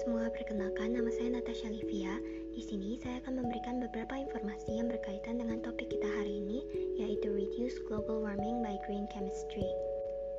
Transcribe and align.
semua, 0.00 0.32
perkenalkan 0.32 0.96
nama 0.96 1.12
saya 1.12 1.36
Natasha 1.36 1.68
Livia. 1.68 2.16
Di 2.56 2.64
sini 2.64 2.96
saya 3.04 3.20
akan 3.20 3.44
memberikan 3.44 3.84
beberapa 3.84 4.16
informasi 4.16 4.80
yang 4.80 4.88
berkaitan 4.88 5.36
dengan 5.36 5.60
topik 5.60 5.92
kita 5.92 6.08
hari 6.08 6.40
ini, 6.40 6.64
yaitu 6.96 7.28
Reduce 7.28 7.76
Global 7.84 8.24
Warming 8.24 8.64
by 8.64 8.80
Green 8.88 9.04
Chemistry. 9.12 9.68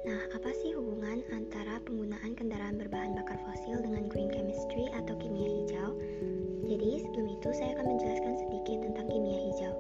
Nah, 0.10 0.18
apa 0.34 0.50
sih 0.58 0.74
hubungan 0.74 1.22
antara 1.30 1.78
penggunaan 1.86 2.34
kendaraan 2.34 2.82
berbahan 2.82 3.14
bakar 3.14 3.38
fosil 3.46 3.86
dengan 3.86 4.10
green 4.10 4.34
chemistry 4.34 4.90
atau 4.98 5.14
kimia 5.22 5.46
hijau? 5.46 5.94
Jadi, 6.66 7.06
sebelum 7.06 7.30
itu 7.30 7.50
saya 7.54 7.78
akan 7.78 7.86
menjelaskan 7.86 8.34
sedikit 8.42 8.82
tentang 8.82 9.14
kimia 9.14 9.46
hijau. 9.46 9.78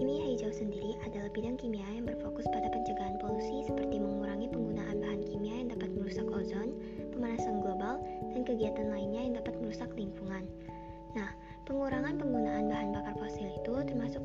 Kimia 0.00 0.24
hijau 0.24 0.48
sendiri 0.56 0.96
adalah 1.04 1.28
bidang 1.36 1.60
kimia 1.60 1.84
yang 1.92 2.08
berfokus 2.08 2.48
pada 2.48 2.72
pencegahan 2.72 2.87
kegiatan 8.48 8.88
lainnya 8.88 9.20
yang 9.28 9.34
dapat 9.36 9.60
merusak 9.60 9.92
lingkungan. 9.92 10.48
Nah, 11.12 11.28
pengurangan 11.68 12.16
penggunaan 12.16 12.72
bahan 12.72 12.96
bakar 12.96 13.14
fosil 13.20 13.52
itu 13.52 13.74
termasuk 13.84 14.17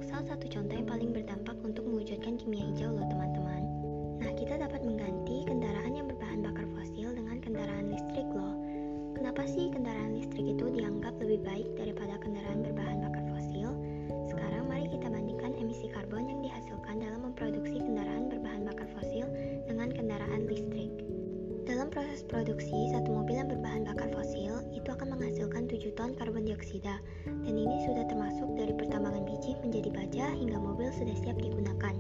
produksi, 22.28 22.90
satu 22.92 23.10
mobil 23.12 23.40
yang 23.40 23.50
berbahan 23.50 23.88
bakar 23.88 24.12
fosil 24.12 24.64
itu 24.76 24.88
akan 24.88 25.16
menghasilkan 25.16 25.66
7 25.68 25.94
ton 25.96 26.12
karbon 26.16 26.44
dioksida, 26.44 27.00
dan 27.26 27.54
ini 27.56 27.76
sudah 27.88 28.04
termasuk 28.08 28.50
dari 28.56 28.74
pertambangan 28.76 29.24
biji 29.24 29.56
menjadi 29.64 29.90
baja 29.92 30.26
hingga 30.36 30.60
mobil 30.60 30.92
sudah 30.96 31.16
siap 31.24 31.38
digunakan. 31.40 31.96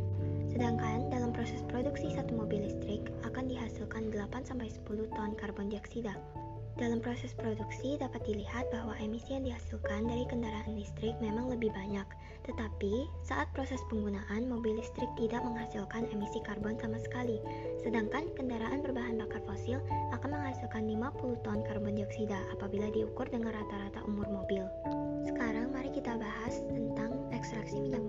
Sedangkan 0.53 1.09
dalam 1.09 1.33
proses 1.33 1.65
produksi 1.65 2.13
satu 2.13 2.37
mobil 2.37 2.69
listrik 2.69 3.01
akan 3.25 3.49
dihasilkan 3.49 4.13
8-10 4.13 4.85
ton 5.15 5.31
karbon 5.33 5.71
dioksida. 5.71 6.13
Dalam 6.73 6.97
proses 7.05 7.31
produksi 7.37 8.01
dapat 8.01 8.25
dilihat 8.25 8.67
bahwa 8.73 8.97
emisi 8.97 9.37
yang 9.37 9.45
dihasilkan 9.45 10.09
dari 10.09 10.25
kendaraan 10.25 10.73
listrik 10.73 11.13
memang 11.21 11.45
lebih 11.47 11.69
banyak, 11.69 12.05
tetapi 12.49 13.07
saat 13.21 13.47
proses 13.55 13.77
penggunaan 13.87 14.49
mobil 14.49 14.81
listrik 14.81 15.07
tidak 15.15 15.45
menghasilkan 15.45 16.09
emisi 16.11 16.41
karbon 16.41 16.75
sama 16.81 16.99
sekali, 16.99 17.39
sedangkan 17.85 18.27
kendaraan 18.35 18.81
berbahan 18.83 19.21
bakar 19.21 19.39
fosil 19.47 19.79
akan 20.11 20.29
menghasilkan 20.33 20.83
50 20.83 21.45
ton 21.45 21.59
karbon 21.63 21.95
dioksida 21.95 22.41
apabila 22.51 22.89
diukur 22.91 23.29
dengan 23.31 23.55
rata-rata 23.55 24.01
umur 24.09 24.27
mobil. 24.27 24.65
Sekarang 25.23 25.71
mari 25.71 25.93
kita 25.93 26.19
bahas 26.19 26.59
tentang 26.67 27.15
ekstraksi 27.31 27.79
minyak 27.79 28.02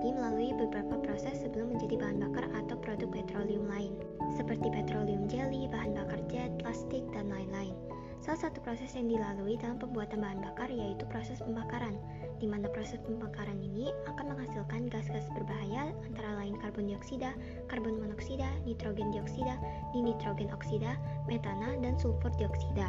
lagi 0.00 0.16
melalui 0.16 0.56
beberapa 0.56 0.96
proses 1.04 1.44
sebelum 1.44 1.76
menjadi 1.76 2.00
bahan 2.00 2.24
bakar 2.24 2.48
atau 2.56 2.72
produk 2.80 3.04
petroleum 3.12 3.68
lain, 3.68 3.92
seperti 4.32 4.72
petroleum 4.72 5.28
jelly, 5.28 5.68
bahan 5.68 5.92
bakar 5.92 6.16
jet, 6.32 6.48
plastik, 6.56 7.04
dan 7.12 7.28
lain-lain. 7.28 7.76
Salah 8.16 8.48
satu 8.48 8.64
proses 8.64 8.96
yang 8.96 9.12
dilalui 9.12 9.60
dalam 9.60 9.76
pembuatan 9.76 10.24
bahan 10.24 10.40
bakar 10.40 10.72
yaitu 10.72 11.04
proses 11.12 11.44
pembakaran, 11.44 12.00
di 12.40 12.48
mana 12.48 12.72
proses 12.72 12.96
pembakaran 13.04 13.60
ini 13.60 13.92
akan 14.08 14.32
menghasilkan 14.32 14.88
gas-gas 14.88 15.28
berbahaya 15.36 15.92
antara 16.08 16.32
lain 16.32 16.56
karbon 16.64 16.88
dioksida, 16.88 17.36
karbon 17.68 18.00
monoksida, 18.00 18.48
nitrogen 18.64 19.12
dioksida, 19.12 19.60
dinitrogen 19.92 20.48
oksida, 20.48 20.96
metana, 21.28 21.76
dan 21.84 22.00
sulfur 22.00 22.32
dioksida. 22.40 22.88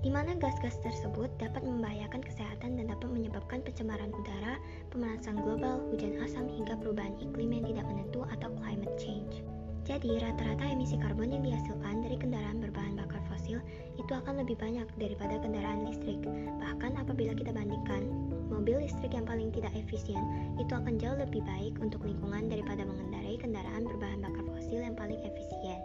Di 0.00 0.08
mana 0.08 0.32
gas-gas 0.40 0.80
tersebut 0.80 1.28
dapat 1.36 1.60
membahayakan 1.60 2.24
kesehatan 2.24 2.80
dan 2.80 2.88
dapat 2.88 3.12
menyebabkan 3.12 3.60
pencemaran 3.60 4.08
udara, 4.16 4.56
pemanasan 4.88 5.36
global, 5.44 5.84
hujan 5.92 6.16
asam, 6.24 6.48
hingga 6.48 6.72
perubahan 6.80 7.12
iklim 7.20 7.52
yang 7.52 7.68
tidak 7.68 7.84
menentu 7.84 8.24
atau 8.32 8.48
climate 8.64 8.96
change. 8.96 9.44
Jadi, 9.84 10.16
rata-rata 10.16 10.64
emisi 10.72 10.96
karbon 10.96 11.36
yang 11.36 11.44
dihasilkan 11.44 12.00
dari 12.00 12.16
kendaraan 12.16 12.64
berbahan 12.64 12.96
bakar 12.96 13.20
fosil 13.28 13.60
itu 14.00 14.12
akan 14.12 14.40
lebih 14.40 14.56
banyak 14.56 14.88
daripada 14.96 15.36
kendaraan 15.36 15.84
listrik. 15.84 16.20
Bahkan 16.64 16.96
apabila 16.96 17.36
kita 17.36 17.52
bandingkan, 17.52 18.08
mobil 18.48 18.80
listrik 18.80 19.12
yang 19.12 19.28
paling 19.28 19.52
tidak 19.52 19.72
efisien 19.76 20.20
itu 20.56 20.72
akan 20.72 20.96
jauh 20.96 21.16
lebih 21.16 21.44
baik 21.44 21.76
untuk 21.80 22.00
lingkungan 22.08 22.48
daripada 22.48 22.88
mengendarai 22.88 23.36
kendaraan 23.36 23.84
berbahan 23.84 24.20
bakar 24.24 24.44
fosil 24.48 24.80
yang 24.80 24.96
paling 24.96 25.20
efisien. 25.28 25.80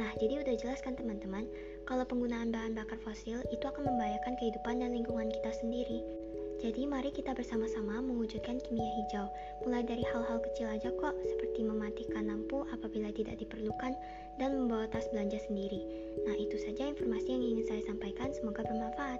Nah, 0.00 0.08
jadi 0.16 0.40
udah 0.40 0.54
jelas 0.56 0.80
kan 0.80 0.96
teman-teman, 0.96 1.44
kalau 1.84 2.06
penggunaan 2.08 2.48
bahan 2.48 2.72
bakar 2.72 2.96
fosil 3.04 3.44
itu 3.52 3.64
akan 3.66 3.92
membahayakan 3.92 4.38
kehidupan 4.40 4.80
dan 4.80 4.96
lingkungan 4.96 5.28
kita 5.28 5.52
sendiri. 5.60 6.00
Jadi 6.62 6.86
mari 6.86 7.10
kita 7.10 7.34
bersama-sama 7.34 7.98
mewujudkan 7.98 8.62
kimia 8.62 8.86
hijau, 8.86 9.26
mulai 9.66 9.82
dari 9.82 10.06
hal-hal 10.06 10.38
kecil 10.38 10.70
aja 10.70 10.94
kok, 10.94 11.10
seperti 11.26 11.66
mematikan 11.66 12.30
lampu 12.30 12.62
apabila 12.70 13.10
tidak 13.10 13.34
diperlukan 13.42 13.98
dan 14.38 14.50
membawa 14.54 14.86
tas 14.86 15.10
belanja 15.10 15.42
sendiri. 15.42 15.82
Nah, 16.22 16.38
itu 16.38 16.54
saja 16.62 16.86
informasi 16.86 17.34
yang 17.34 17.42
ingin 17.42 17.66
saya 17.66 17.82
sampaikan, 17.90 18.30
semoga 18.30 18.62
bermanfaat. 18.62 19.18